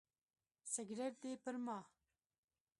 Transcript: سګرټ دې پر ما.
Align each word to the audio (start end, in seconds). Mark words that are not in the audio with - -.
سګرټ 0.73 1.13
دې 1.21 1.33
پر 1.43 1.55
ما. 1.65 1.77